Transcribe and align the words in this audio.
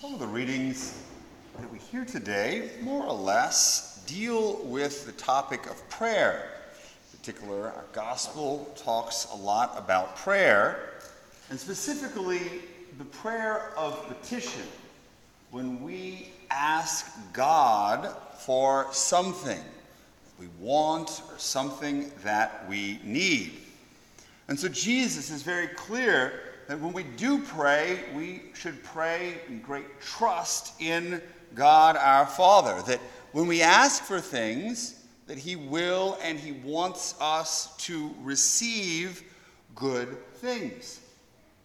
Some 0.00 0.14
of 0.14 0.20
the 0.20 0.26
readings 0.26 0.98
that 1.58 1.70
we 1.70 1.78
hear 1.78 2.06
today, 2.06 2.70
more 2.80 3.04
or 3.04 3.12
less, 3.12 4.02
deal 4.06 4.56
with 4.64 5.04
the 5.04 5.12
topic 5.12 5.66
of 5.66 5.86
prayer. 5.90 6.52
In 7.12 7.18
particular, 7.18 7.66
our 7.66 7.84
gospel 7.92 8.72
talks 8.76 9.26
a 9.30 9.36
lot 9.36 9.74
about 9.76 10.16
prayer, 10.16 10.94
and 11.50 11.60
specifically 11.60 12.40
the 12.96 13.04
prayer 13.04 13.74
of 13.76 14.08
petition. 14.08 14.62
When 15.50 15.82
we 15.82 16.32
ask 16.50 17.12
God 17.34 18.16
for 18.38 18.86
something 18.92 19.60
we 20.38 20.48
want 20.58 21.20
or 21.30 21.38
something 21.38 22.10
that 22.24 22.66
we 22.70 23.00
need. 23.04 23.52
And 24.48 24.58
so 24.58 24.66
Jesus 24.66 25.30
is 25.30 25.42
very 25.42 25.68
clear 25.68 26.49
that 26.70 26.78
when 26.78 26.92
we 26.92 27.02
do 27.02 27.40
pray, 27.42 27.98
we 28.14 28.42
should 28.54 28.80
pray 28.84 29.40
in 29.48 29.58
great 29.58 30.00
trust 30.00 30.80
in 30.80 31.20
God 31.56 31.96
our 31.96 32.24
Father. 32.24 32.80
That 32.82 33.00
when 33.32 33.48
we 33.48 33.60
ask 33.60 34.04
for 34.04 34.20
things, 34.20 35.04
that 35.26 35.36
He 35.36 35.56
will 35.56 36.16
and 36.22 36.38
He 36.38 36.52
wants 36.52 37.16
us 37.20 37.76
to 37.78 38.14
receive 38.22 39.24
good 39.74 40.16
things. 40.34 41.00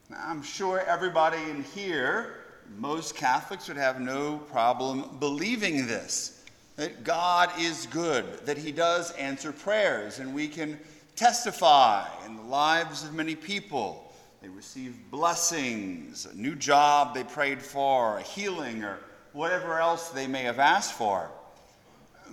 Now, 0.10 0.24
I'm 0.26 0.42
sure 0.42 0.80
everybody 0.80 1.38
in 1.52 1.64
here, 1.76 2.38
most 2.76 3.16
Catholics, 3.16 3.68
would 3.68 3.78
have 3.78 4.02
no 4.02 4.40
problem 4.40 5.18
believing 5.20 5.86
this 5.86 6.44
that 6.78 7.04
God 7.04 7.52
is 7.60 7.86
good, 7.92 8.26
that 8.48 8.58
He 8.58 8.72
does 8.72 9.12
answer 9.12 9.52
prayers, 9.52 10.18
and 10.18 10.34
we 10.34 10.48
can 10.48 10.80
testify 11.16 12.08
in 12.26 12.38
the 12.38 12.42
lives 12.42 13.04
of 13.04 13.14
many 13.14 13.36
people 13.36 14.05
they 14.46 14.52
received 14.52 15.10
blessings, 15.10 16.28
a 16.28 16.36
new 16.36 16.54
job 16.54 17.16
they 17.16 17.24
prayed 17.24 17.60
for, 17.60 18.20
a 18.20 18.22
healing, 18.22 18.84
or 18.84 19.00
whatever 19.34 19.80
else 19.80 20.10
they 20.10 20.28
may 20.28 20.44
have 20.44 20.60
asked 20.60 20.94
for. 20.94 21.32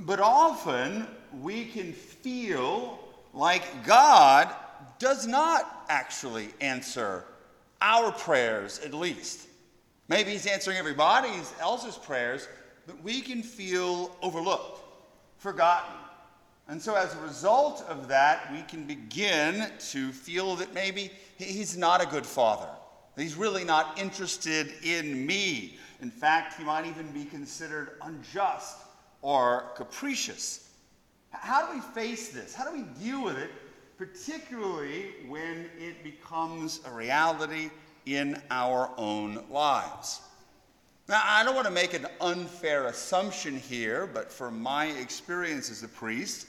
But 0.00 0.20
often 0.20 1.06
we 1.40 1.64
can 1.64 1.94
feel 1.94 2.98
like 3.32 3.86
God 3.86 4.54
does 4.98 5.26
not 5.26 5.86
actually 5.88 6.50
answer 6.60 7.24
our 7.80 8.12
prayers, 8.12 8.78
at 8.80 8.92
least. 8.92 9.48
Maybe 10.08 10.32
He's 10.32 10.46
answering 10.46 10.76
everybody 10.76 11.30
else's 11.60 11.96
prayers, 11.96 12.46
but 12.86 13.02
we 13.02 13.22
can 13.22 13.42
feel 13.42 14.14
overlooked, 14.20 14.80
forgotten. 15.38 16.01
And 16.68 16.80
so, 16.80 16.94
as 16.94 17.14
a 17.14 17.20
result 17.20 17.84
of 17.88 18.08
that, 18.08 18.50
we 18.52 18.62
can 18.62 18.84
begin 18.84 19.70
to 19.90 20.12
feel 20.12 20.54
that 20.56 20.72
maybe 20.72 21.10
he's 21.36 21.76
not 21.76 22.02
a 22.02 22.06
good 22.06 22.24
father. 22.24 22.68
He's 23.16 23.34
really 23.34 23.64
not 23.64 23.98
interested 23.98 24.72
in 24.82 25.26
me. 25.26 25.76
In 26.00 26.10
fact, 26.10 26.54
he 26.58 26.64
might 26.64 26.86
even 26.86 27.10
be 27.12 27.24
considered 27.24 27.98
unjust 28.02 28.78
or 29.20 29.72
capricious. 29.76 30.70
How 31.30 31.66
do 31.66 31.74
we 31.74 31.80
face 31.80 32.30
this? 32.30 32.54
How 32.54 32.64
do 32.64 32.76
we 32.76 32.84
deal 33.04 33.22
with 33.22 33.38
it, 33.38 33.50
particularly 33.98 35.10
when 35.28 35.66
it 35.78 36.02
becomes 36.02 36.80
a 36.86 36.90
reality 36.90 37.70
in 38.06 38.40
our 38.50 38.90
own 38.96 39.44
lives? 39.50 40.22
Now, 41.08 41.22
I 41.24 41.44
don't 41.44 41.54
want 41.54 41.66
to 41.66 41.72
make 41.72 41.94
an 41.94 42.06
unfair 42.20 42.86
assumption 42.86 43.58
here, 43.58 44.06
but 44.06 44.30
from 44.30 44.62
my 44.62 44.86
experience 44.86 45.70
as 45.70 45.82
a 45.82 45.88
priest, 45.88 46.46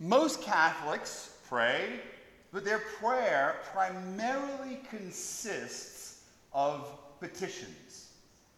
most 0.00 0.42
Catholics 0.42 1.36
pray 1.48 2.00
but 2.52 2.64
their 2.64 2.78
prayer 2.78 3.56
primarily 3.72 4.80
consists 4.88 6.22
of 6.52 6.98
petitions, 7.20 8.12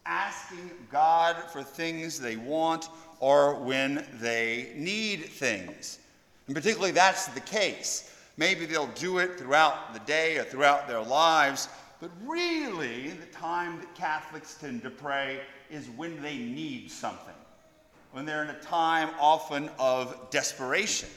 asking 0.07 0.71
God 0.91 1.37
for 1.53 1.63
things 1.63 2.21
they 2.21 2.37
want 2.37 2.89
or 3.19 3.57
when 3.57 4.07
they 4.21 4.73
need 4.77 5.25
things. 5.25 5.99
And 6.47 6.55
particularly, 6.55 6.93
that's 6.93 7.27
the 7.29 7.41
case. 7.41 8.15
Maybe 8.37 8.65
they'll 8.65 8.87
do 8.89 9.19
it 9.19 9.39
throughout 9.39 9.93
the 9.93 10.01
day 10.01 10.39
or 10.39 10.45
throughout 10.45 10.87
their 10.89 11.03
lives, 11.03 11.69
but 12.01 12.11
really, 12.25 13.11
the 13.11 13.27
time 13.27 13.79
that 13.81 13.95
Catholics 13.95 14.57
tend 14.59 14.83
to 14.85 14.91
pray 14.91 15.41
is 15.71 15.89
when 15.97 16.23
they 16.23 16.39
need 16.39 16.91
something, 16.91 17.35
when 18.13 18.25
they're 18.25 18.43
in 18.43 18.51
a 18.51 18.61
time 18.61 19.11
often 19.21 19.69
of 19.79 20.31
desperation. 20.31 21.11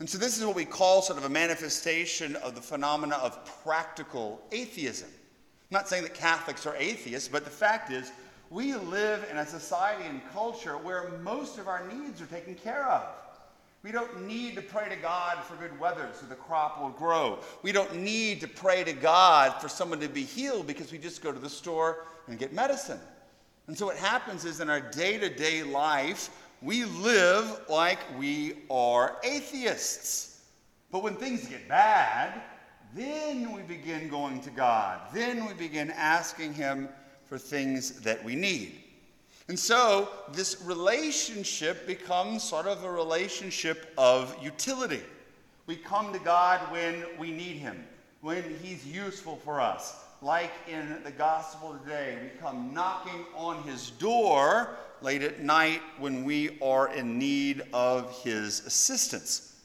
And 0.00 0.08
so, 0.08 0.16
this 0.16 0.38
is 0.38 0.44
what 0.46 0.56
we 0.56 0.64
call 0.64 1.02
sort 1.02 1.18
of 1.18 1.26
a 1.26 1.28
manifestation 1.28 2.34
of 2.36 2.54
the 2.54 2.60
phenomena 2.60 3.16
of 3.16 3.44
practical 3.62 4.40
atheism. 4.50 5.08
I'm 5.08 5.74
not 5.76 5.88
saying 5.88 6.04
that 6.04 6.14
Catholics 6.14 6.66
are 6.66 6.74
atheists, 6.76 7.28
but 7.28 7.44
the 7.44 7.50
fact 7.50 7.92
is, 7.92 8.10
we 8.48 8.74
live 8.74 9.28
in 9.30 9.36
a 9.36 9.46
society 9.46 10.04
and 10.08 10.22
culture 10.32 10.78
where 10.78 11.10
most 11.22 11.58
of 11.58 11.68
our 11.68 11.86
needs 11.86 12.20
are 12.22 12.26
taken 12.26 12.54
care 12.54 12.88
of. 12.88 13.06
We 13.82 13.92
don't 13.92 14.26
need 14.26 14.56
to 14.56 14.62
pray 14.62 14.88
to 14.88 14.96
God 14.96 15.38
for 15.44 15.54
good 15.56 15.78
weather 15.78 16.08
so 16.14 16.26
the 16.26 16.34
crop 16.34 16.80
will 16.80 16.90
grow. 16.90 17.38
We 17.62 17.70
don't 17.70 17.94
need 17.96 18.40
to 18.40 18.48
pray 18.48 18.84
to 18.84 18.92
God 18.92 19.60
for 19.60 19.68
someone 19.68 20.00
to 20.00 20.08
be 20.08 20.24
healed 20.24 20.66
because 20.66 20.92
we 20.92 20.98
just 20.98 21.22
go 21.22 21.30
to 21.30 21.38
the 21.38 21.48
store 21.48 22.06
and 22.26 22.38
get 22.38 22.54
medicine. 22.54 23.00
And 23.66 23.76
so, 23.76 23.86
what 23.86 23.96
happens 23.96 24.46
is 24.46 24.60
in 24.60 24.70
our 24.70 24.80
day 24.80 25.18
to 25.18 25.28
day 25.28 25.62
life, 25.62 26.30
we 26.62 26.84
live 26.84 27.60
like 27.68 27.98
we 28.18 28.54
are 28.70 29.16
atheists. 29.24 30.42
But 30.90 31.02
when 31.02 31.16
things 31.16 31.46
get 31.46 31.68
bad, 31.68 32.42
then 32.94 33.52
we 33.52 33.62
begin 33.62 34.08
going 34.08 34.40
to 34.42 34.50
God. 34.50 35.00
Then 35.14 35.46
we 35.46 35.54
begin 35.54 35.90
asking 35.92 36.54
Him 36.54 36.88
for 37.24 37.38
things 37.38 38.00
that 38.00 38.22
we 38.24 38.34
need. 38.34 38.74
And 39.48 39.58
so 39.58 40.10
this 40.32 40.60
relationship 40.62 41.86
becomes 41.86 42.42
sort 42.42 42.66
of 42.66 42.84
a 42.84 42.90
relationship 42.90 43.92
of 43.96 44.36
utility. 44.42 45.02
We 45.66 45.76
come 45.76 46.12
to 46.12 46.18
God 46.18 46.60
when 46.72 47.04
we 47.18 47.30
need 47.30 47.56
Him, 47.56 47.84
when 48.20 48.44
He's 48.62 48.86
useful 48.86 49.36
for 49.36 49.60
us. 49.60 49.96
Like 50.20 50.52
in 50.68 50.98
the 51.04 51.10
gospel 51.10 51.78
today, 51.82 52.18
we 52.22 52.38
come 52.40 52.74
knocking 52.74 53.24
on 53.34 53.62
His 53.62 53.90
door 53.90 54.76
late 55.02 55.22
at 55.22 55.40
night 55.40 55.80
when 55.98 56.24
we 56.24 56.58
are 56.60 56.92
in 56.92 57.18
need 57.18 57.62
of 57.72 58.22
his 58.22 58.66
assistance. 58.66 59.56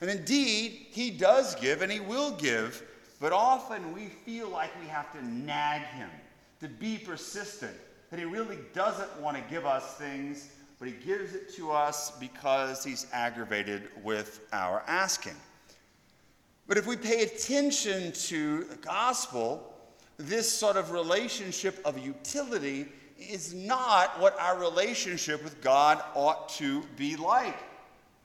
And 0.00 0.08
indeed, 0.08 0.86
he 0.90 1.10
does 1.10 1.54
give 1.56 1.82
and 1.82 1.90
he 1.90 2.00
will 2.00 2.30
give, 2.32 2.82
but 3.20 3.32
often 3.32 3.92
we 3.92 4.06
feel 4.06 4.48
like 4.48 4.70
we 4.80 4.86
have 4.86 5.12
to 5.12 5.26
nag 5.26 5.82
him, 5.82 6.10
to 6.60 6.68
be 6.68 6.98
persistent, 6.98 7.76
that 8.10 8.18
he 8.18 8.24
really 8.24 8.58
doesn't 8.74 9.20
want 9.20 9.36
to 9.36 9.42
give 9.50 9.66
us 9.66 9.94
things, 9.94 10.50
but 10.78 10.88
he 10.88 10.94
gives 10.94 11.34
it 11.34 11.52
to 11.56 11.72
us 11.72 12.12
because 12.18 12.84
he's 12.84 13.06
aggravated 13.12 13.88
with 14.02 14.46
our 14.52 14.82
asking. 14.86 15.34
But 16.68 16.76
if 16.76 16.86
we 16.86 16.96
pay 16.96 17.22
attention 17.22 18.12
to 18.12 18.64
the 18.64 18.76
gospel, 18.76 19.74
this 20.18 20.50
sort 20.50 20.76
of 20.76 20.90
relationship 20.90 21.80
of 21.84 21.98
utility 21.98 22.88
is 23.18 23.52
not 23.54 24.18
what 24.20 24.38
our 24.38 24.58
relationship 24.58 25.42
with 25.42 25.60
God 25.60 26.02
ought 26.14 26.48
to 26.50 26.82
be 26.96 27.16
like. 27.16 27.56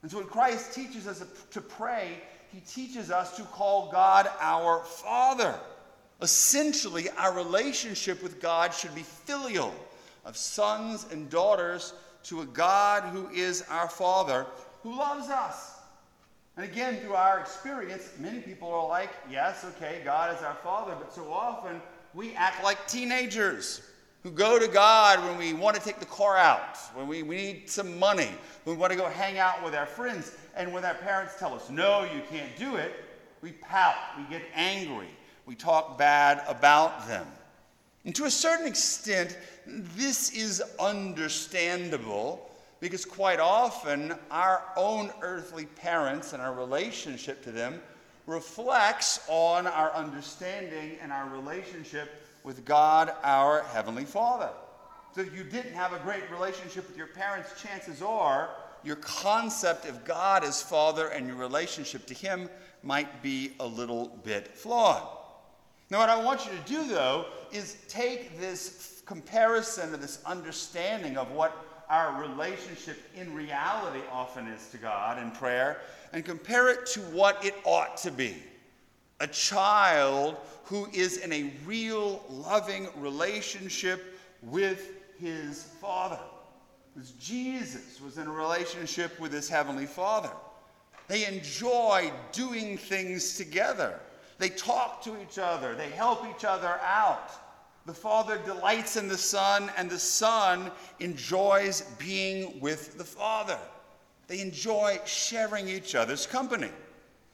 And 0.01 0.11
so 0.11 0.17
when 0.17 0.27
Christ 0.27 0.73
teaches 0.73 1.07
us 1.07 1.23
to 1.51 1.61
pray, 1.61 2.21
he 2.51 2.59
teaches 2.59 3.09
us 3.09 3.35
to 3.37 3.43
call 3.43 3.91
God 3.91 4.29
our 4.39 4.83
Father. 4.83 5.59
Essentially, 6.21 7.09
our 7.17 7.33
relationship 7.33 8.21
with 8.21 8.39
God 8.39 8.73
should 8.73 8.93
be 8.93 9.01
filial, 9.01 9.73
of 10.25 10.37
sons 10.37 11.07
and 11.11 11.29
daughters 11.29 11.93
to 12.23 12.41
a 12.41 12.45
God 12.45 13.03
who 13.03 13.27
is 13.29 13.63
our 13.69 13.89
Father, 13.89 14.45
who 14.83 14.95
loves 14.95 15.29
us. 15.29 15.79
And 16.55 16.65
again, 16.65 16.99
through 16.99 17.15
our 17.15 17.39
experience, 17.39 18.11
many 18.19 18.39
people 18.39 18.69
are 18.69 18.87
like, 18.87 19.09
yes, 19.29 19.65
okay, 19.75 20.01
God 20.05 20.35
is 20.35 20.43
our 20.43 20.55
Father, 20.55 20.95
but 20.97 21.13
so 21.13 21.31
often 21.33 21.81
we 22.13 22.35
act 22.35 22.63
like 22.63 22.87
teenagers 22.87 23.81
who 24.23 24.31
go 24.31 24.58
to 24.58 24.67
God 24.67 25.23
when 25.25 25.37
we 25.37 25.53
want 25.53 25.75
to 25.75 25.81
take 25.81 25.99
the 25.99 26.05
car 26.05 26.37
out, 26.37 26.78
when 26.96 27.08
we, 27.08 27.23
we 27.23 27.35
need 27.35 27.70
some 27.70 27.99
money, 27.99 28.29
when 28.64 28.75
we 28.75 28.79
want 28.79 28.91
to 28.91 28.97
go 28.97 29.08
hang 29.08 29.37
out 29.37 29.64
with 29.64 29.75
our 29.75 29.85
friends. 29.85 30.31
And 30.55 30.72
when 30.72 30.85
our 30.85 30.93
parents 30.93 31.34
tell 31.37 31.53
us, 31.53 31.70
no, 31.70 32.03
you 32.03 32.22
can't 32.29 32.55
do 32.58 32.78
it, 32.78 32.93
we 33.41 33.52
pout, 33.52 33.96
we 34.17 34.23
get 34.23 34.43
angry, 34.55 35.09
we 35.46 35.55
talk 35.55 35.97
bad 35.97 36.41
about 36.47 37.05
them. 37.08 37.28
And 38.05 38.16
to 38.16 38.25
a 38.25 38.31
certain 38.31 38.66
extent, 38.66 39.37
this 39.66 40.31
is 40.31 40.61
understandable 40.79 42.49
because 42.79 43.05
quite 43.05 43.40
often 43.40 44.14
our 44.31 44.64
own 44.75 45.11
earthly 45.22 45.66
parents 45.66 46.34
and 46.34 46.41
our 46.41 46.53
relationship 46.53 47.43
to 47.43 47.52
them 47.52 47.81
reflects 48.25 49.25
on 49.28 49.67
our 49.67 49.93
understanding 49.93 50.97
and 51.02 51.11
our 51.11 51.29
relationship 51.29 52.23
with 52.43 52.66
God 52.66 53.13
our 53.23 53.63
Heavenly 53.63 54.05
Father. 54.05 54.49
So 55.16 55.22
if 55.22 55.35
you 55.35 55.43
didn't 55.43 55.73
have 55.73 55.93
a 55.93 55.99
great 55.99 56.29
relationship 56.31 56.87
with 56.87 56.97
your 56.97 57.07
parents, 57.07 57.61
chances 57.61 58.01
are 58.01 58.49
your 58.84 58.95
concept 58.97 59.85
of 59.85 60.03
God 60.03 60.43
as 60.43 60.61
Father 60.61 61.09
and 61.09 61.28
your 61.28 61.37
relationship 61.37 62.05
to 62.07 62.13
Him 62.13 62.49
might 62.81 63.22
be 63.22 63.53
a 63.59 63.66
little 63.66 64.19
bit 64.23 64.47
flawed. 64.49 65.03
Now, 65.90 65.99
what 65.99 66.09
I 66.09 66.22
want 66.22 66.45
you 66.45 66.51
to 66.51 66.67
do, 66.67 66.87
though, 66.87 67.25
is 67.51 67.78
take 67.87 68.40
this 68.40 69.03
comparison 69.05 69.93
or 69.93 69.97
this 69.97 70.19
understanding 70.25 71.17
of 71.17 71.31
what 71.31 71.55
our 71.89 72.19
relationship 72.22 72.97
in 73.16 73.34
reality 73.34 73.99
often 74.11 74.47
is 74.47 74.67
to 74.69 74.78
God 74.78 75.22
in 75.22 75.31
prayer 75.31 75.81
and 76.11 76.25
compare 76.25 76.69
it 76.69 76.85
to 76.87 77.01
what 77.01 77.43
it 77.46 77.55
ought 77.66 77.97
to 77.97 78.11
be 78.11 78.35
a 79.19 79.27
child 79.27 80.37
who 80.65 80.87
is 80.93 81.17
in 81.17 81.31
a 81.33 81.51
real 81.65 82.23
loving 82.29 82.87
relationship 82.97 84.19
with 84.41 84.89
his 85.19 85.63
father. 85.81 86.19
Because 86.93 87.11
Jesus 87.11 87.99
was 88.01 88.17
in 88.17 88.27
a 88.27 88.31
relationship 88.31 89.19
with 89.19 89.31
his 89.31 89.49
heavenly 89.49 89.85
father. 89.85 90.31
They 91.07 91.25
enjoy 91.25 92.11
doing 92.31 92.77
things 92.77 93.35
together. 93.37 93.99
They 94.37 94.49
talk 94.49 95.03
to 95.03 95.21
each 95.21 95.37
other. 95.37 95.75
They 95.75 95.89
help 95.89 96.25
each 96.35 96.45
other 96.45 96.79
out. 96.83 97.31
The 97.85 97.93
Father 97.93 98.39
delights 98.45 98.95
in 98.95 99.09
the 99.09 99.17
Son, 99.17 99.69
and 99.77 99.89
the 99.89 99.99
Son 99.99 100.71
enjoys 101.01 101.81
being 101.99 102.59
with 102.61 102.97
the 102.97 103.03
Father. 103.03 103.59
They 104.27 104.39
enjoy 104.39 104.99
sharing 105.05 105.67
each 105.67 105.93
other's 105.93 106.25
company. 106.25 106.69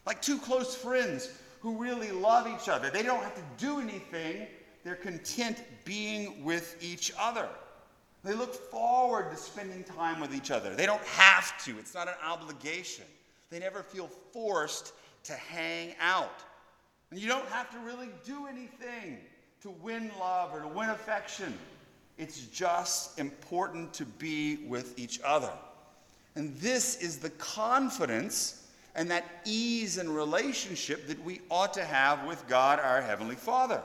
Like 0.07 0.23
two 0.23 0.39
close 0.39 0.75
friends 0.75 1.29
who 1.59 1.77
really 1.77 2.11
love 2.11 2.47
each 2.47 2.69
other. 2.69 2.89
They 2.89 3.03
don't 3.03 3.23
have 3.23 3.35
to 3.35 3.44
do 3.57 3.79
anything, 3.79 4.47
they're 4.83 4.95
content 4.95 5.61
being 5.85 6.44
with 6.44 6.77
each 6.81 7.11
other. 7.19 7.47
They 8.23 8.33
look 8.33 8.53
forward 8.53 9.31
to 9.31 9.38
spending 9.38 9.83
time 9.83 10.19
with 10.19 10.35
each 10.35 10.51
other. 10.51 10.75
They 10.75 10.85
don't 10.85 11.03
have 11.03 11.63
to, 11.65 11.77
it's 11.79 11.94
not 11.94 12.07
an 12.07 12.15
obligation. 12.25 13.06
They 13.50 13.59
never 13.59 13.81
feel 13.81 14.07
forced 14.31 14.94
to 15.23 15.33
hang 15.33 15.95
out. 16.01 16.44
And 17.11 17.19
you 17.19 17.27
don't 17.27 17.47
have 17.47 17.71
to 17.71 17.79
really 17.79 18.09
do 18.25 18.45
anything 18.47 19.17
to 19.62 19.69
win 19.69 20.12
love 20.19 20.53
or 20.53 20.62
to 20.62 20.67
win 20.67 20.89
affection. 20.89 21.57
It's 22.17 22.41
just 22.47 23.17
important 23.19 23.94
to 23.94 24.05
be 24.05 24.57
with 24.67 25.00
each 25.00 25.19
other. 25.23 25.51
And 26.35 26.55
this 26.57 26.97
is 27.01 27.17
the 27.17 27.29
confidence 27.31 28.58
and 28.95 29.09
that 29.12 29.41
ease 29.45 29.97
and 29.97 30.09
relationship 30.09 31.07
that 31.07 31.24
we 31.24 31.41
ought 31.50 31.74
to 31.74 31.83
have 31.83 32.25
with 32.25 32.47
God, 32.47 32.80
our 32.80 33.01
Heavenly 33.01 33.36
Father. 33.36 33.81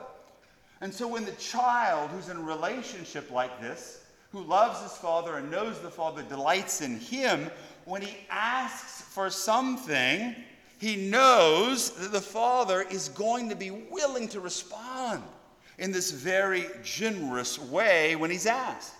And 0.81 0.93
so 0.93 1.07
when 1.07 1.25
the 1.25 1.31
child 1.33 2.09
who's 2.11 2.29
in 2.29 2.37
a 2.37 2.41
relationship 2.41 3.31
like 3.31 3.61
this, 3.61 4.03
who 4.31 4.41
loves 4.41 4.81
his 4.81 4.91
father 4.93 5.37
and 5.37 5.49
knows 5.49 5.79
the 5.79 5.89
father 5.89 6.21
delights 6.23 6.81
in 6.81 6.99
him, 6.99 7.49
when 7.85 8.01
he 8.01 8.17
asks 8.29 9.01
for 9.01 9.29
something, 9.29 10.35
he 10.77 10.95
knows 10.95 11.91
that 11.91 12.11
the 12.11 12.21
father 12.21 12.81
is 12.81 13.09
going 13.09 13.49
to 13.49 13.55
be 13.55 13.71
willing 13.71 14.27
to 14.29 14.39
respond 14.39 15.23
in 15.77 15.91
this 15.91 16.11
very 16.11 16.65
generous 16.83 17.57
way 17.57 18.15
when 18.15 18.29
he's 18.29 18.45
asked. 18.45 18.93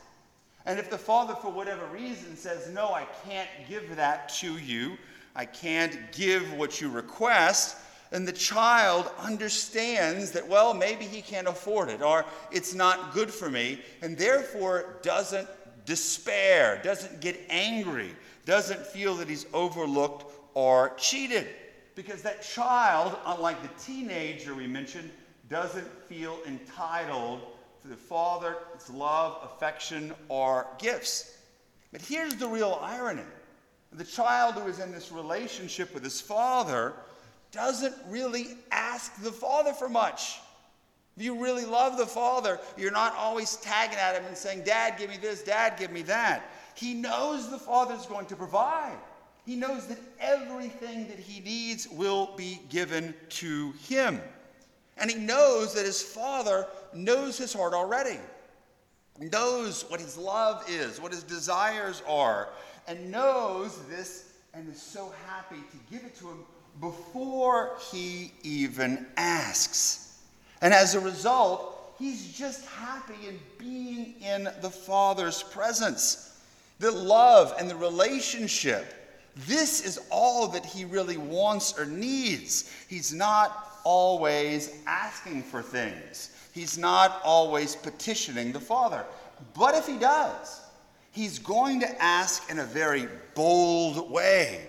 And 0.65 0.79
if 0.79 0.89
the 0.89 0.97
father, 0.97 1.35
for 1.35 1.51
whatever 1.51 1.85
reason, 1.87 2.35
says, 2.35 2.69
No, 2.73 2.87
I 2.87 3.05
can't 3.27 3.49
give 3.69 3.95
that 3.95 4.29
to 4.39 4.57
you, 4.57 4.97
I 5.35 5.45
can't 5.45 6.11
give 6.13 6.53
what 6.53 6.79
you 6.79 6.89
request, 6.89 7.77
and 8.11 8.27
the 8.27 8.31
child 8.31 9.09
understands 9.19 10.31
that, 10.31 10.47
well, 10.47 10.73
maybe 10.73 11.05
he 11.05 11.21
can't 11.21 11.47
afford 11.47 11.89
it, 11.89 12.01
or 12.01 12.25
it's 12.51 12.73
not 12.73 13.13
good 13.13 13.29
for 13.29 13.49
me, 13.49 13.81
and 14.01 14.17
therefore 14.17 14.99
doesn't 15.01 15.47
despair, 15.85 16.79
doesn't 16.83 17.19
get 17.19 17.39
angry, 17.49 18.15
doesn't 18.45 18.79
feel 18.79 19.15
that 19.15 19.27
he's 19.27 19.45
overlooked 19.53 20.31
or 20.53 20.93
cheated. 20.97 21.47
Because 21.95 22.21
that 22.21 22.43
child, 22.43 23.17
unlike 23.25 23.61
the 23.61 23.83
teenager 23.83 24.53
we 24.53 24.67
mentioned, 24.67 25.09
doesn't 25.49 25.87
feel 26.07 26.39
entitled 26.45 27.41
to 27.81 27.87
the 27.87 27.95
father's 27.95 28.89
love, 28.91 29.37
affection, 29.43 30.13
or 30.27 30.67
gifts. 30.79 31.37
But 31.91 32.01
here's 32.01 32.35
the 32.35 32.47
real 32.47 32.79
irony 32.81 33.21
the 33.97 34.03
child 34.03 34.55
who 34.55 34.67
is 34.67 34.79
in 34.79 34.91
this 34.91 35.11
relationship 35.11 35.93
with 35.93 36.03
his 36.03 36.21
father 36.21 36.93
doesn't 37.51 37.95
really 38.09 38.57
ask 38.71 39.21
the 39.21 39.31
father 39.31 39.73
for 39.73 39.87
much. 39.87 40.39
If 41.17 41.23
you 41.23 41.41
really 41.41 41.63
love 41.63 41.97
the 41.97 42.05
father, 42.05 42.59
you're 42.77 42.91
not 42.91 43.15
always 43.15 43.55
tagging 43.57 43.97
at 43.97 44.15
him 44.15 44.25
and 44.25 44.35
saying, 44.35 44.63
Dad, 44.63 44.97
give 44.97 45.09
me 45.09 45.17
this, 45.17 45.43
Dad, 45.43 45.77
give 45.79 45.91
me 45.91 46.01
that. 46.03 46.51
He 46.75 46.93
knows 46.93 47.49
the 47.49 47.57
father's 47.57 48.05
going 48.05 48.25
to 48.27 48.35
provide. 48.35 48.97
He 49.45 49.55
knows 49.55 49.87
that 49.87 49.99
everything 50.19 51.07
that 51.07 51.19
he 51.19 51.39
needs 51.39 51.87
will 51.87 52.35
be 52.35 52.59
given 52.69 53.13
to 53.29 53.71
him. 53.87 54.19
And 54.97 55.09
he 55.09 55.17
knows 55.17 55.73
that 55.75 55.85
his 55.85 56.01
father 56.01 56.67
knows 56.93 57.37
his 57.37 57.53
heart 57.53 57.73
already, 57.73 58.19
knows 59.19 59.83
what 59.89 60.01
his 60.01 60.17
love 60.17 60.65
is, 60.69 60.99
what 60.99 61.11
his 61.11 61.23
desires 61.23 62.01
are, 62.07 62.49
and 62.87 63.11
knows 63.11 63.79
this 63.89 64.33
and 64.53 64.71
is 64.71 64.81
so 64.81 65.13
happy 65.27 65.61
to 65.71 65.77
give 65.91 66.05
it 66.05 66.15
to 66.17 66.27
him 66.29 66.39
before 66.81 67.77
he 67.91 68.31
even 68.43 69.05
asks. 69.17 70.19
And 70.61 70.73
as 70.73 70.95
a 70.95 70.99
result, 70.99 71.95
he's 71.99 72.33
just 72.33 72.65
happy 72.65 73.27
in 73.27 73.39
being 73.57 74.15
in 74.21 74.49
the 74.61 74.69
Father's 74.69 75.43
presence. 75.43 76.39
The 76.79 76.91
love 76.91 77.53
and 77.59 77.69
the 77.69 77.75
relationship. 77.75 78.93
This 79.47 79.85
is 79.85 79.99
all 80.09 80.47
that 80.49 80.65
he 80.65 80.85
really 80.85 81.17
wants 81.17 81.77
or 81.77 81.85
needs. 81.85 82.71
He's 82.89 83.13
not 83.13 83.79
always 83.83 84.73
asking 84.87 85.43
for 85.43 85.61
things. 85.61 86.31
He's 86.53 86.77
not 86.77 87.21
always 87.23 87.75
petitioning 87.75 88.51
the 88.51 88.59
Father. 88.59 89.03
But 89.53 89.75
if 89.75 89.85
he 89.85 89.97
does, 89.97 90.61
he's 91.15 91.39
going 91.39 91.79
to 91.79 92.03
ask 92.03 92.51
in 92.51 92.59
a 92.59 92.65
very 92.65 93.07
bold 93.33 94.11
way, 94.11 94.67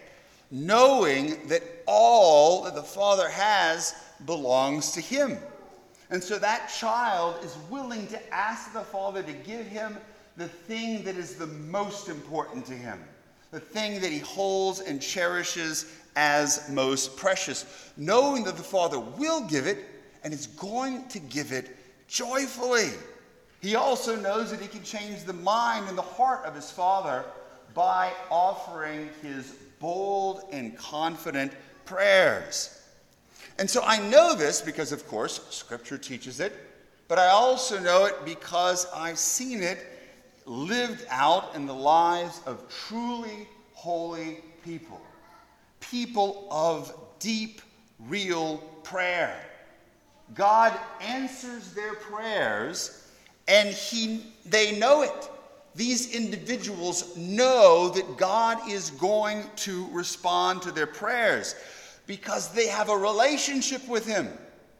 knowing 0.52 1.48
that 1.48 1.62
all 1.86 2.62
that 2.62 2.74
the 2.76 2.82
Father 2.82 3.28
has 3.28 3.94
belongs 4.24 4.92
to 4.92 5.00
him. 5.00 5.36
And 6.08 6.22
so 6.22 6.38
that 6.38 6.68
child 6.68 7.44
is 7.44 7.56
willing 7.68 8.06
to 8.06 8.34
ask 8.34 8.72
the 8.72 8.80
Father 8.80 9.24
to 9.24 9.32
give 9.32 9.66
him 9.66 9.96
the 10.36 10.46
thing 10.46 11.02
that 11.02 11.16
is 11.16 11.34
the 11.34 11.48
most 11.48 12.08
important 12.08 12.64
to 12.66 12.74
him, 12.74 13.02
the 13.50 13.58
thing 13.58 14.00
that 14.00 14.12
he 14.12 14.20
holds 14.20 14.80
and 14.80 15.02
cherishes 15.02 15.92
as 16.14 16.68
most 16.70 17.16
precious, 17.16 17.90
knowing 17.96 18.44
that 18.44 18.56
the 18.56 18.62
Father 18.62 19.00
will 19.00 19.40
give 19.48 19.66
it 19.66 19.78
and 20.22 20.32
is 20.32 20.46
going 20.46 21.08
to 21.08 21.18
give 21.18 21.50
it 21.50 21.76
joyfully. 22.06 22.90
He 23.60 23.74
also 23.74 24.16
knows 24.16 24.50
that 24.50 24.60
he 24.60 24.68
can 24.68 24.82
change 24.82 25.24
the 25.24 25.32
mind 25.32 25.88
and 25.88 25.96
the 25.96 26.02
heart 26.02 26.44
of 26.44 26.54
his 26.54 26.70
Father 26.70 27.24
by 27.74 28.12
offering 28.30 29.10
his 29.22 29.54
bold 29.80 30.42
and 30.52 30.76
confident 30.76 31.52
prayers. 31.84 32.82
And 33.58 33.68
so 33.68 33.82
I 33.84 33.98
know 34.08 34.34
this 34.34 34.60
because, 34.60 34.92
of 34.92 35.06
course, 35.08 35.40
Scripture 35.50 35.98
teaches 35.98 36.40
it, 36.40 36.52
but 37.08 37.18
I 37.18 37.28
also 37.28 37.78
know 37.80 38.04
it 38.04 38.16
because 38.24 38.86
I've 38.94 39.18
seen 39.18 39.62
it 39.62 39.84
lived 40.44 41.04
out 41.10 41.54
in 41.54 41.66
the 41.66 41.74
lives 41.74 42.40
of 42.46 42.62
truly 42.68 43.48
holy 43.72 44.38
people 44.64 45.00
people 45.90 46.46
of 46.50 46.94
deep, 47.18 47.60
real 48.00 48.58
prayer. 48.82 49.40
God 50.34 50.76
answers 51.00 51.72
their 51.72 51.94
prayers 51.94 53.05
and 53.48 53.68
he, 53.70 54.24
they 54.44 54.78
know 54.78 55.02
it. 55.02 55.30
These 55.76 56.14
individuals 56.14 57.16
know 57.16 57.90
that 57.90 58.16
God 58.16 58.68
is 58.68 58.90
going 58.90 59.44
to 59.56 59.86
respond 59.92 60.62
to 60.62 60.72
their 60.72 60.86
prayers 60.86 61.54
because 62.06 62.50
they 62.52 62.66
have 62.66 62.88
a 62.88 62.96
relationship 62.96 63.86
with 63.86 64.06
Him. 64.06 64.28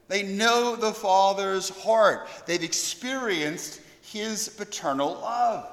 They 0.09 0.23
know 0.23 0.75
the 0.75 0.93
Father's 0.93 1.69
heart, 1.69 2.29
they've 2.47 2.63
experienced 2.63 3.83
His 4.01 4.49
paternal 4.49 5.15
love. 5.15 5.69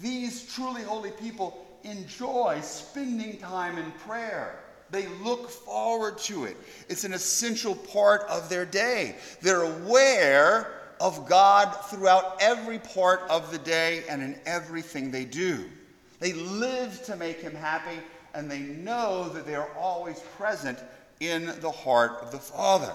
These 0.00 0.54
truly 0.54 0.82
holy 0.82 1.10
people 1.10 1.66
enjoy 1.82 2.60
spending 2.62 3.36
time 3.36 3.76
in 3.76 3.90
prayer. 3.92 4.60
They 4.90 5.06
look 5.22 5.50
forward 5.50 6.18
to 6.18 6.46
it. 6.46 6.56
It's 6.88 7.04
an 7.04 7.12
essential 7.12 7.74
part 7.74 8.22
of 8.22 8.48
their 8.48 8.64
day. 8.64 9.16
They're 9.42 9.62
aware 9.62 10.79
of 11.00 11.26
God 11.28 11.74
throughout 11.86 12.36
every 12.40 12.78
part 12.78 13.22
of 13.30 13.50
the 13.50 13.58
day 13.58 14.04
and 14.08 14.22
in 14.22 14.38
everything 14.46 15.10
they 15.10 15.24
do. 15.24 15.64
They 16.20 16.34
live 16.34 17.02
to 17.04 17.16
make 17.16 17.40
Him 17.40 17.54
happy, 17.54 17.98
and 18.34 18.50
they 18.50 18.60
know 18.60 19.28
that 19.30 19.46
they 19.46 19.54
are 19.54 19.70
always 19.76 20.20
present 20.36 20.78
in 21.20 21.46
the 21.60 21.70
heart 21.70 22.18
of 22.22 22.30
the 22.30 22.38
Father. 22.38 22.92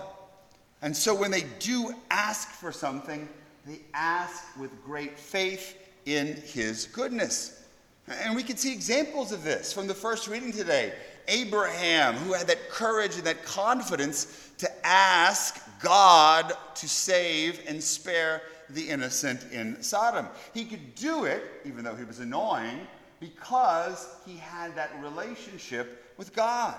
And 0.82 0.96
so 0.96 1.16
when 1.16 1.32
they 1.32 1.46
do 1.60 1.94
ask 2.12 2.50
for 2.50 2.72
something, 2.72 3.28
they 3.66 3.80
ask 3.94 4.44
with 4.60 4.84
great 4.84 5.18
faith 5.18 5.76
in 6.06 6.36
His 6.36 6.86
goodness. 6.86 7.64
And 8.08 8.36
we 8.36 8.44
can 8.44 8.58
see 8.58 8.72
examples 8.72 9.32
of 9.32 9.44
this 9.44 9.74
from 9.74 9.88
the 9.88 9.96
first 9.96 10.28
reading 10.28 10.52
today. 10.52 10.94
Abraham, 11.28 12.16
who 12.16 12.34
had 12.34 12.48
that 12.48 12.70
courage 12.70 13.16
and 13.16 13.24
that 13.24 13.46
confidence 13.46 14.52
to 14.58 14.86
ask 14.86 15.62
God 15.82 16.54
to 16.76 16.90
save 16.90 17.62
and 17.68 17.84
spare 17.84 18.42
the 18.70 18.90
innocent 18.90 19.52
in 19.52 19.82
Sodom. 19.82 20.28
He 20.54 20.66
could 20.66 20.96
do 20.96 21.26
it, 21.26 21.44
even 21.66 21.84
though 21.84 21.96
he 21.96 22.04
was 22.04 22.20
annoying, 22.20 22.88
because 23.20 24.08
he 24.26 24.38
had 24.38 24.76
that 24.76 24.92
relationship 25.02 26.14
with 26.18 26.34
God. 26.36 26.76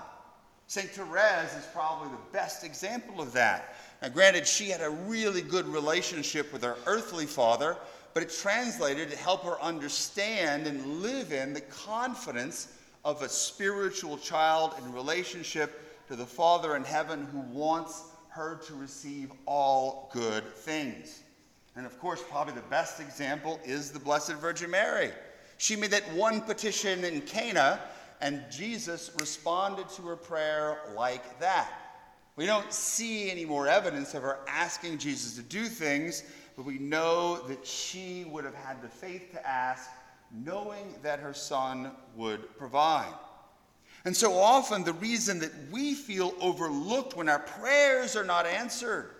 St. 0.67 0.89
Therese 0.89 1.55
is 1.55 1.65
probably 1.73 2.09
the 2.09 2.33
best 2.33 2.65
example 2.65 3.21
of 3.21 3.31
that. 3.33 3.75
Now, 4.01 4.09
granted, 4.09 4.45
she 4.45 4.69
had 4.69 4.81
a 4.81 4.89
really 4.89 5.41
good 5.41 5.65
relationship 5.67 6.51
with 6.51 6.61
her 6.63 6.75
earthly 6.85 7.25
father, 7.25 7.77
but 8.13 8.23
it 8.23 8.29
translated 8.29 9.09
to 9.09 9.17
help 9.17 9.43
her 9.43 9.61
understand 9.61 10.67
and 10.67 11.01
live 11.01 11.31
in 11.31 11.53
the 11.53 11.61
confidence 11.61 12.73
of 13.07 13.21
a 13.21 13.29
spiritual 13.29 14.17
child 14.17 14.75
in 14.83 14.91
relationship 14.91 16.05
to 16.09 16.15
the 16.17 16.25
Father 16.25 16.75
in 16.75 16.83
heaven 16.83 17.25
who 17.31 17.39
wants 17.57 18.03
her 18.27 18.59
to 18.67 18.75
receive 18.75 19.31
all 19.45 20.09
good 20.11 20.43
things. 20.43 21.23
And 21.77 21.85
of 21.85 21.97
course, 22.01 22.21
probably 22.29 22.53
the 22.53 22.61
best 22.63 22.99
example 22.99 23.61
is 23.63 23.91
the 23.91 23.99
Blessed 23.99 24.33
Virgin 24.33 24.71
Mary. 24.71 25.11
She 25.57 25.77
made 25.77 25.91
that 25.91 26.03
one 26.11 26.41
petition 26.41 27.05
in 27.05 27.21
Cana, 27.21 27.79
and 28.19 28.43
Jesus 28.51 29.09
responded 29.21 29.87
to 29.91 30.01
her 30.01 30.17
prayer 30.17 30.79
like 30.93 31.39
that. 31.39 31.71
We 32.35 32.45
don't 32.45 32.73
see 32.73 33.31
any 33.31 33.45
more 33.45 33.69
evidence 33.69 34.15
of 34.15 34.23
her 34.23 34.39
asking 34.49 34.97
Jesus 34.97 35.37
to 35.37 35.43
do 35.43 35.67
things, 35.67 36.23
but 36.57 36.65
we 36.65 36.77
know 36.77 37.37
that 37.47 37.65
she 37.65 38.25
would 38.25 38.43
have 38.43 38.53
had 38.53 38.81
the 38.81 38.89
faith 38.89 39.31
to 39.31 39.47
ask, 39.47 39.89
knowing 40.31 40.95
that 41.03 41.19
her 41.19 41.33
son 41.33 41.91
would 42.15 42.57
provide. 42.57 43.13
And 44.05 44.15
so 44.15 44.33
often, 44.33 44.83
the 44.83 44.93
reason 44.93 45.39
that 45.39 45.51
we 45.71 45.93
feel 45.93 46.33
overlooked 46.39 47.17
when 47.17 47.27
our 47.27 47.39
prayers 47.39 48.15
are 48.15 48.23
not 48.23 48.45
answered, 48.45 49.11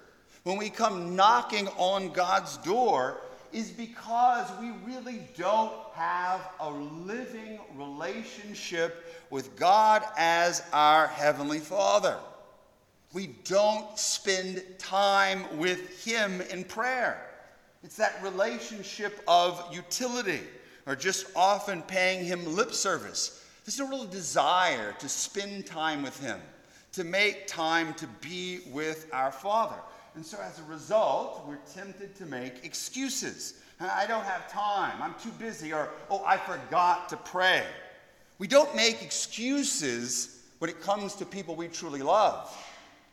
when 0.44 0.58
we 0.58 0.70
come 0.70 1.16
knocking 1.16 1.68
on 1.78 2.14
God's 2.14 2.58
door, 2.58 3.18
is 3.52 3.70
because 3.70 4.48
we 4.60 4.72
really 4.86 5.22
don't 5.38 5.74
have 5.94 6.42
a 6.60 6.70
living 6.70 7.60
relationship 7.76 9.26
with 9.30 9.56
God 9.56 10.04
as 10.18 10.64
our 10.74 11.08
Heavenly 11.08 11.60
Father. 11.60 12.18
We 13.14 13.28
don't 13.46 13.98
spend 13.98 14.64
time 14.78 15.58
with 15.58 16.06
Him 16.06 16.42
in 16.42 16.64
prayer. 16.64 17.26
It's 17.84 17.96
that 17.98 18.22
relationship 18.22 19.22
of 19.28 19.64
utility, 19.74 20.42
or 20.88 20.96
just 20.96 21.27
often 21.36 21.82
paying 21.84 22.25
Him 22.25 22.56
lip 22.56 22.74
service. 22.74 23.46
There's 23.65 23.77
no 23.77 23.89
real 23.89 24.06
desire 24.06 24.96
to 25.00 25.10
spend 25.10 25.65
time 25.65 26.01
with 26.01 26.20
Him, 26.20 26.39
to 26.94 27.03
make 27.03 27.46
time 27.46 27.94
to 27.96 28.08
be 28.22 28.62
with 28.72 29.08
our 29.12 29.32
Father. 29.32 29.75
And 30.15 30.25
so 30.25 30.39
as 30.41 30.58
a 30.60 30.63
result, 30.63 31.46
we're 31.48 31.60
tempted 31.75 32.15
to 32.15 32.25
make 32.25 32.65
excuses. 32.65 33.62
I 33.79 34.08
don't 34.08 34.24
have 34.24 34.50
time. 34.51 35.00
I'm 35.01 35.13
too 35.22 35.32
busy. 35.38 35.74
Or, 35.74 35.89
oh, 36.10 36.24
I 36.25 36.38
forgot 36.38 37.10
to 37.10 37.17
pray. 37.17 37.63
We 38.39 38.48
don't 38.48 38.75
make 38.75 39.03
excuses 39.03 40.41
when 40.58 40.70
it 40.70 40.82
comes 40.82 41.13
to 41.15 41.25
people 41.25 41.56
we 41.56 41.67
truly 41.67 42.01
love. 42.01 42.56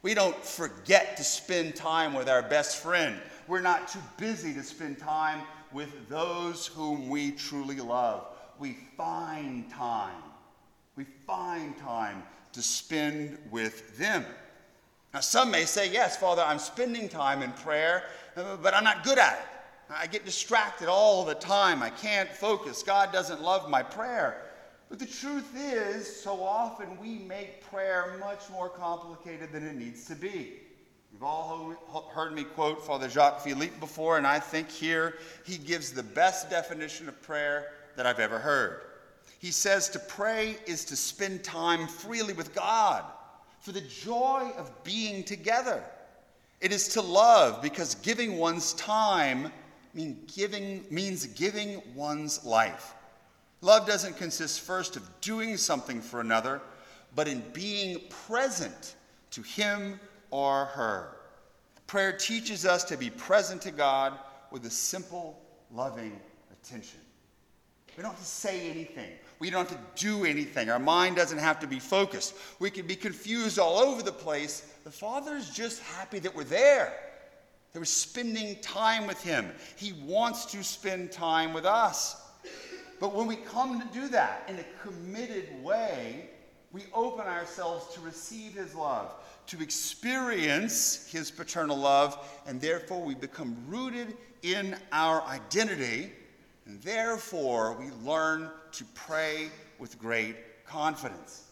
We 0.02 0.14
don't 0.14 0.36
forget 0.44 1.16
to 1.16 1.24
spend 1.24 1.74
time 1.74 2.14
with 2.14 2.28
our 2.28 2.42
best 2.42 2.82
friend. 2.82 3.18
We're 3.48 3.60
not 3.60 3.88
too 3.88 4.00
busy 4.16 4.54
to 4.54 4.62
spend 4.62 4.98
time 4.98 5.40
with 5.74 6.08
those 6.08 6.68
whom 6.68 7.08
we 7.08 7.32
truly 7.32 7.80
love. 7.80 8.28
We 8.58 8.78
find 8.96 9.68
time. 9.70 10.22
We 10.96 11.04
find 11.26 11.76
time 11.76 12.22
to 12.52 12.62
spend 12.62 13.36
with 13.50 13.98
them. 13.98 14.24
Now, 15.12 15.20
some 15.20 15.50
may 15.50 15.64
say, 15.64 15.90
Yes, 15.90 16.16
Father, 16.16 16.42
I'm 16.42 16.60
spending 16.60 17.08
time 17.08 17.42
in 17.42 17.50
prayer, 17.52 18.04
uh, 18.36 18.56
but 18.62 18.72
I'm 18.72 18.84
not 18.84 19.02
good 19.02 19.18
at 19.18 19.34
it. 19.34 19.44
I 19.90 20.06
get 20.06 20.24
distracted 20.24 20.88
all 20.88 21.24
the 21.24 21.34
time. 21.34 21.82
I 21.82 21.90
can't 21.90 22.30
focus. 22.30 22.82
God 22.82 23.12
doesn't 23.12 23.42
love 23.42 23.68
my 23.68 23.82
prayer. 23.82 24.42
But 24.88 24.98
the 24.98 25.06
truth 25.06 25.50
is, 25.56 26.20
so 26.22 26.42
often 26.42 26.98
we 27.00 27.18
make 27.18 27.68
prayer 27.68 28.16
much 28.20 28.48
more 28.50 28.68
complicated 28.68 29.52
than 29.52 29.66
it 29.66 29.74
needs 29.74 30.06
to 30.06 30.14
be. 30.14 30.54
You've 31.14 31.22
all 31.22 32.10
heard 32.12 32.34
me 32.34 32.42
quote 32.42 32.84
Father 32.84 33.08
Jacques 33.08 33.42
Philippe 33.42 33.78
before, 33.78 34.18
and 34.18 34.26
I 34.26 34.40
think 34.40 34.68
here 34.68 35.14
he 35.44 35.58
gives 35.58 35.92
the 35.92 36.02
best 36.02 36.50
definition 36.50 37.08
of 37.08 37.22
prayer 37.22 37.68
that 37.94 38.04
I've 38.04 38.18
ever 38.18 38.40
heard. 38.40 38.80
He 39.38 39.52
says 39.52 39.88
to 39.90 40.00
pray 40.00 40.56
is 40.66 40.84
to 40.86 40.96
spend 40.96 41.44
time 41.44 41.86
freely 41.86 42.32
with 42.32 42.52
God 42.52 43.04
for 43.60 43.70
the 43.70 43.82
joy 43.82 44.50
of 44.58 44.72
being 44.82 45.22
together. 45.22 45.84
It 46.60 46.72
is 46.72 46.88
to 46.88 47.00
love 47.00 47.62
because 47.62 47.94
giving 47.94 48.36
one's 48.36 48.72
time 48.72 49.52
mean 49.94 50.18
giving, 50.34 50.84
means 50.90 51.26
giving 51.26 51.80
one's 51.94 52.44
life. 52.44 52.92
Love 53.60 53.86
doesn't 53.86 54.16
consist 54.16 54.62
first 54.62 54.96
of 54.96 55.08
doing 55.20 55.58
something 55.58 56.00
for 56.00 56.20
another, 56.20 56.60
but 57.14 57.28
in 57.28 57.40
being 57.52 58.00
present 58.26 58.96
to 59.30 59.42
him 59.42 60.00
or 60.34 60.64
her. 60.64 61.16
Prayer 61.86 62.12
teaches 62.12 62.66
us 62.66 62.82
to 62.82 62.96
be 62.96 63.08
present 63.08 63.62
to 63.62 63.70
God 63.70 64.18
with 64.50 64.66
a 64.66 64.70
simple, 64.70 65.40
loving 65.72 66.20
attention. 66.50 66.98
We 67.96 68.02
don't 68.02 68.10
have 68.10 68.20
to 68.20 68.26
say 68.26 68.68
anything. 68.68 69.12
We 69.38 69.48
don't 69.48 69.70
have 69.70 69.78
to 69.78 70.04
do 70.04 70.24
anything. 70.24 70.70
Our 70.70 70.80
mind 70.80 71.14
doesn't 71.14 71.38
have 71.38 71.60
to 71.60 71.68
be 71.68 71.78
focused. 71.78 72.34
We 72.58 72.68
can 72.68 72.84
be 72.84 72.96
confused 72.96 73.60
all 73.60 73.78
over 73.78 74.02
the 74.02 74.10
place. 74.10 74.68
The 74.82 74.90
Father's 74.90 75.50
just 75.50 75.80
happy 75.82 76.18
that 76.18 76.34
we're 76.34 76.42
there. 76.42 76.92
That 77.72 77.78
we're 77.78 77.84
spending 77.84 78.56
time 78.60 79.06
with 79.06 79.22
Him. 79.22 79.52
He 79.76 79.92
wants 80.04 80.46
to 80.46 80.64
spend 80.64 81.12
time 81.12 81.52
with 81.52 81.64
us. 81.64 82.20
But 82.98 83.14
when 83.14 83.28
we 83.28 83.36
come 83.36 83.80
to 83.80 83.86
do 83.96 84.08
that 84.08 84.46
in 84.48 84.56
a 84.56 84.64
committed 84.82 85.62
way, 85.62 86.30
we 86.72 86.82
open 86.92 87.24
ourselves 87.24 87.94
to 87.94 88.00
receive 88.00 88.54
His 88.54 88.74
love, 88.74 89.14
to 89.46 89.62
experience 89.62 91.08
His 91.10 91.30
paternal 91.30 91.76
love, 91.76 92.18
and 92.46 92.60
therefore 92.60 93.02
we 93.02 93.14
become 93.14 93.56
rooted 93.68 94.16
in 94.42 94.76
our 94.92 95.22
identity 95.22 96.10
and 96.66 96.80
therefore, 96.82 97.76
we 97.78 97.90
learn 98.08 98.50
to 98.72 98.84
pray 98.94 99.50
with 99.78 99.98
great 99.98 100.64
confidence. 100.66 101.44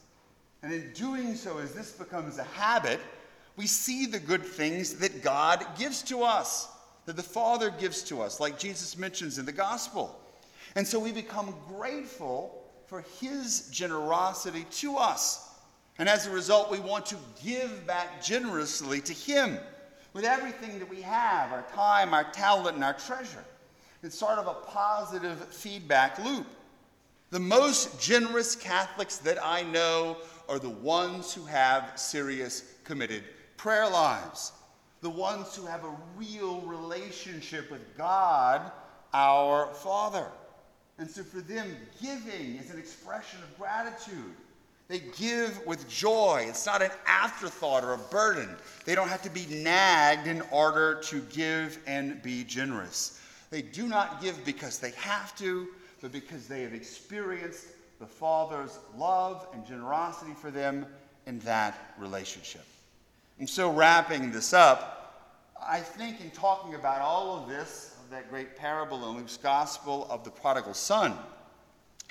And 0.62 0.72
in 0.72 0.92
doing 0.92 1.34
so, 1.34 1.58
as 1.58 1.72
this 1.72 1.92
becomes 1.92 2.38
a 2.38 2.44
habit, 2.44 3.00
we 3.56 3.66
see 3.66 4.06
the 4.06 4.18
good 4.18 4.44
things 4.44 4.94
that 4.96 5.22
God 5.22 5.64
gives 5.78 6.02
to 6.04 6.22
us, 6.22 6.68
that 7.04 7.16
the 7.16 7.22
Father 7.22 7.68
gives 7.68 8.02
to 8.04 8.22
us, 8.22 8.40
like 8.40 8.58
Jesus 8.58 8.96
mentions 8.96 9.38
in 9.38 9.44
the 9.44 9.52
gospel. 9.52 10.18
And 10.76 10.86
so 10.86 10.98
we 10.98 11.12
become 11.12 11.54
grateful 11.68 12.62
for 12.86 13.04
His 13.20 13.68
generosity 13.70 14.64
to 14.78 14.96
us. 14.96 15.50
And 15.98 16.08
as 16.08 16.26
a 16.26 16.30
result, 16.30 16.70
we 16.70 16.80
want 16.80 17.06
to 17.06 17.16
give 17.44 17.86
back 17.86 18.22
generously 18.22 19.00
to 19.02 19.12
Him 19.12 19.58
with 20.12 20.24
everything 20.24 20.78
that 20.78 20.88
we 20.88 21.02
have 21.02 21.52
our 21.52 21.64
time, 21.74 22.14
our 22.14 22.24
talent, 22.32 22.76
and 22.76 22.84
our 22.84 22.94
treasure. 22.94 23.44
It's 24.02 24.18
sort 24.18 24.38
of 24.38 24.46
a 24.46 24.54
positive 24.54 25.38
feedback 25.48 26.22
loop. 26.24 26.46
The 27.30 27.40
most 27.40 28.00
generous 28.00 28.56
Catholics 28.56 29.18
that 29.18 29.38
I 29.42 29.62
know 29.62 30.16
are 30.48 30.58
the 30.58 30.68
ones 30.68 31.32
who 31.32 31.44
have 31.44 31.92
serious, 31.96 32.74
committed 32.84 33.22
prayer 33.56 33.88
lives, 33.88 34.52
the 35.02 35.10
ones 35.10 35.54
who 35.54 35.64
have 35.66 35.84
a 35.84 35.96
real 36.16 36.60
relationship 36.62 37.70
with 37.70 37.96
God, 37.96 38.72
our 39.14 39.72
Father. 39.74 40.26
And 40.98 41.08
so 41.08 41.22
for 41.22 41.40
them, 41.40 41.76
giving 42.00 42.56
is 42.56 42.70
an 42.70 42.78
expression 42.78 43.38
of 43.42 43.58
gratitude. 43.58 44.34
They 44.92 45.00
give 45.16 45.64
with 45.64 45.88
joy. 45.88 46.44
It's 46.46 46.66
not 46.66 46.82
an 46.82 46.90
afterthought 47.06 47.82
or 47.82 47.94
a 47.94 47.98
burden. 47.98 48.46
They 48.84 48.94
don't 48.94 49.08
have 49.08 49.22
to 49.22 49.30
be 49.30 49.46
nagged 49.46 50.26
in 50.26 50.42
order 50.50 51.00
to 51.04 51.22
give 51.32 51.78
and 51.86 52.20
be 52.20 52.44
generous. 52.44 53.18
They 53.48 53.62
do 53.62 53.88
not 53.88 54.20
give 54.20 54.44
because 54.44 54.78
they 54.78 54.90
have 54.90 55.34
to, 55.38 55.68
but 56.02 56.12
because 56.12 56.46
they 56.46 56.60
have 56.60 56.74
experienced 56.74 57.68
the 58.00 58.06
Father's 58.06 58.80
love 58.94 59.46
and 59.54 59.66
generosity 59.66 60.34
for 60.34 60.50
them 60.50 60.84
in 61.24 61.38
that 61.38 61.94
relationship. 61.96 62.66
And 63.38 63.48
so, 63.48 63.72
wrapping 63.72 64.30
this 64.30 64.52
up, 64.52 65.48
I 65.58 65.80
think 65.80 66.20
in 66.20 66.30
talking 66.32 66.74
about 66.74 67.00
all 67.00 67.38
of 67.38 67.48
this, 67.48 67.96
that 68.10 68.28
great 68.28 68.56
parable 68.56 69.08
in 69.08 69.16
Luke's 69.16 69.38
Gospel 69.38 70.06
of 70.10 70.22
the 70.22 70.30
prodigal 70.30 70.74
son, 70.74 71.16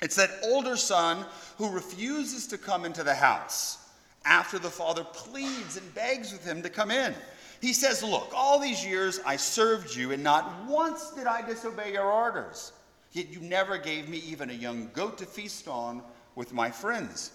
it's 0.02 0.16
that 0.16 0.30
older 0.42 0.76
son 0.76 1.24
who 1.56 1.70
refuses 1.70 2.46
to 2.48 2.58
come 2.58 2.84
into 2.84 3.02
the 3.02 3.14
house 3.14 3.78
after 4.24 4.58
the 4.58 4.70
father 4.70 5.04
pleads 5.04 5.76
and 5.76 5.94
begs 5.94 6.32
with 6.32 6.44
him 6.44 6.62
to 6.62 6.68
come 6.68 6.90
in. 6.90 7.14
He 7.60 7.72
says, 7.72 8.02
Look, 8.02 8.32
all 8.34 8.58
these 8.58 8.84
years 8.84 9.20
I 9.24 9.36
served 9.36 9.94
you, 9.94 10.10
and 10.10 10.22
not 10.22 10.66
once 10.66 11.10
did 11.10 11.26
I 11.26 11.46
disobey 11.46 11.92
your 11.92 12.10
orders. 12.10 12.72
Yet 13.12 13.30
you 13.30 13.40
never 13.40 13.78
gave 13.78 14.08
me 14.08 14.18
even 14.18 14.50
a 14.50 14.54
young 14.54 14.90
goat 14.92 15.18
to 15.18 15.26
feast 15.26 15.68
on 15.68 16.02
with 16.34 16.52
my 16.52 16.70
friends. 16.70 17.30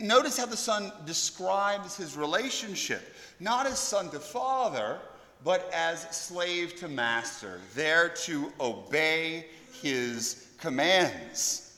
Notice 0.00 0.38
how 0.38 0.46
the 0.46 0.56
Son 0.56 0.92
describes 1.04 1.96
his 1.96 2.16
relationship, 2.16 3.14
not 3.40 3.66
as 3.66 3.78
son 3.78 4.10
to 4.10 4.20
father, 4.20 4.98
but 5.42 5.68
as 5.74 6.02
slave 6.14 6.76
to 6.76 6.88
master, 6.88 7.60
there 7.74 8.10
to 8.10 8.52
obey 8.60 9.46
his 9.82 10.48
commands. 10.58 11.69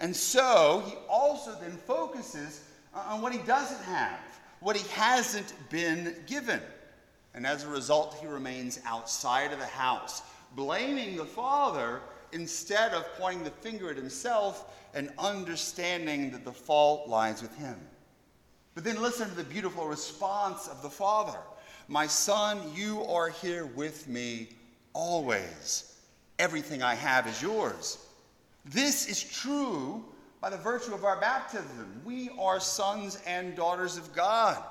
And 0.00 0.16
so 0.16 0.82
he 0.86 0.94
also 1.08 1.54
then 1.60 1.72
focuses 1.72 2.64
on 2.94 3.20
what 3.20 3.32
he 3.32 3.38
doesn't 3.40 3.82
have, 3.84 4.18
what 4.60 4.74
he 4.74 4.88
hasn't 4.88 5.52
been 5.68 6.16
given. 6.26 6.60
And 7.34 7.46
as 7.46 7.64
a 7.64 7.68
result, 7.68 8.16
he 8.20 8.26
remains 8.26 8.80
outside 8.86 9.52
of 9.52 9.58
the 9.58 9.66
house, 9.66 10.22
blaming 10.56 11.16
the 11.16 11.24
father 11.24 12.00
instead 12.32 12.92
of 12.92 13.04
pointing 13.18 13.44
the 13.44 13.50
finger 13.50 13.90
at 13.90 13.96
himself 13.96 14.74
and 14.94 15.12
understanding 15.18 16.30
that 16.32 16.44
the 16.44 16.52
fault 16.52 17.08
lies 17.08 17.42
with 17.42 17.54
him. 17.56 17.76
But 18.74 18.84
then 18.84 19.00
listen 19.00 19.28
to 19.28 19.34
the 19.34 19.44
beautiful 19.44 19.86
response 19.86 20.68
of 20.68 20.82
the 20.82 20.90
father 20.90 21.38
My 21.88 22.06
son, 22.06 22.60
you 22.74 23.04
are 23.04 23.28
here 23.28 23.66
with 23.66 24.08
me 24.08 24.48
always. 24.92 25.96
Everything 26.38 26.82
I 26.82 26.94
have 26.94 27.26
is 27.26 27.42
yours. 27.42 27.98
This 28.64 29.08
is 29.08 29.22
true 29.22 30.04
by 30.40 30.50
the 30.50 30.56
virtue 30.56 30.94
of 30.94 31.04
our 31.04 31.20
baptism. 31.20 32.00
We 32.04 32.30
are 32.38 32.60
sons 32.60 33.18
and 33.26 33.54
daughters 33.54 33.96
of 33.96 34.12
God. 34.14 34.62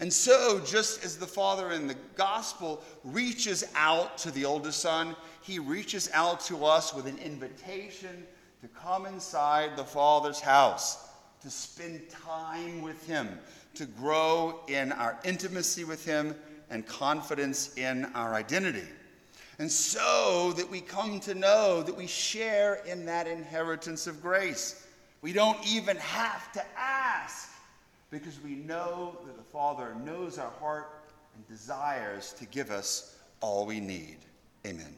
And 0.00 0.10
so, 0.10 0.60
just 0.60 1.04
as 1.04 1.18
the 1.18 1.26
Father 1.26 1.72
in 1.72 1.86
the 1.86 1.96
gospel 2.16 2.82
reaches 3.04 3.64
out 3.74 4.16
to 4.18 4.30
the 4.30 4.46
oldest 4.46 4.80
son, 4.80 5.14
he 5.42 5.58
reaches 5.58 6.08
out 6.14 6.40
to 6.46 6.64
us 6.64 6.94
with 6.94 7.06
an 7.06 7.18
invitation 7.18 8.26
to 8.62 8.68
come 8.68 9.04
inside 9.04 9.76
the 9.76 9.84
Father's 9.84 10.40
house, 10.40 11.08
to 11.42 11.50
spend 11.50 12.08
time 12.08 12.80
with 12.80 13.06
him, 13.06 13.38
to 13.74 13.84
grow 13.84 14.60
in 14.68 14.92
our 14.92 15.18
intimacy 15.24 15.84
with 15.84 16.04
him 16.04 16.34
and 16.70 16.86
confidence 16.86 17.76
in 17.76 18.06
our 18.14 18.34
identity. 18.34 18.88
And 19.60 19.70
so 19.70 20.54
that 20.56 20.70
we 20.70 20.80
come 20.80 21.20
to 21.20 21.34
know 21.34 21.82
that 21.82 21.94
we 21.94 22.06
share 22.06 22.76
in 22.86 23.04
that 23.04 23.26
inheritance 23.26 24.06
of 24.06 24.22
grace. 24.22 24.86
We 25.20 25.34
don't 25.34 25.58
even 25.68 25.98
have 25.98 26.50
to 26.52 26.64
ask 26.78 27.50
because 28.10 28.42
we 28.42 28.54
know 28.54 29.18
that 29.26 29.36
the 29.36 29.42
Father 29.42 29.94
knows 30.02 30.38
our 30.38 30.50
heart 30.60 30.88
and 31.36 31.46
desires 31.46 32.32
to 32.38 32.46
give 32.46 32.70
us 32.70 33.18
all 33.42 33.66
we 33.66 33.80
need. 33.80 34.16
Amen. 34.66 34.96